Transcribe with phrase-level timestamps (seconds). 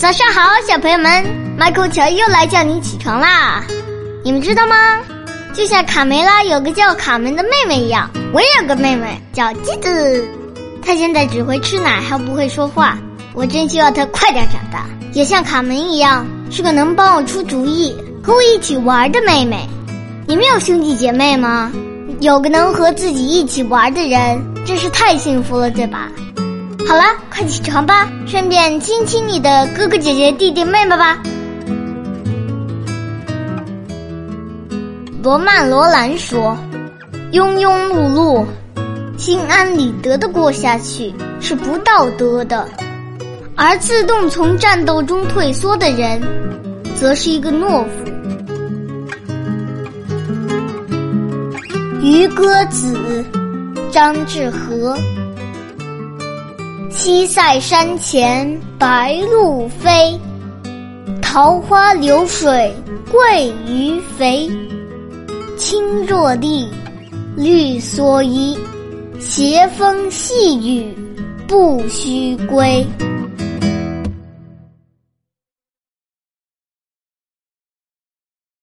[0.00, 1.22] 早上好，小朋友们
[1.58, 3.62] ，Michael 乔又来叫你起床啦。
[4.24, 4.96] 你们知道吗？
[5.52, 10.26] 就像卡梅拉有个叫卡门的妹妹一样，我也有个妹妹叫吉子。
[10.80, 12.96] 她现在只会吃奶，还不会说话。
[13.34, 17.94] 我真希望她快点长大，也像卡门一样，是个能帮我出主意、
[18.24, 19.68] 和我一起玩的妹妹。
[20.26, 21.70] 你们有兄弟姐妹吗？
[22.20, 26.08] 有个能和自己一起玩的人，真是太幸福了，对吧？
[26.90, 31.16] 好了，快起床吧，顺便亲亲你的哥哥姐姐、弟弟妹妹吧。
[35.22, 36.58] 罗曼·罗兰说
[37.30, 38.44] ：“庸庸碌碌、
[39.16, 42.68] 心安理得的过下去是不道德的，
[43.54, 46.20] 而自动从战斗中退缩的人，
[46.96, 47.88] 则是一个懦夫。”
[52.02, 52.96] 《渔歌子》
[53.92, 54.98] 张志和。
[57.02, 60.20] 西塞山前白鹭飞，
[61.22, 62.70] 桃花流水
[63.10, 64.46] 鳜鱼肥。
[65.56, 66.68] 青箬笠，
[67.38, 68.54] 绿蓑衣，
[69.18, 70.94] 斜风细雨
[71.48, 72.86] 不须归。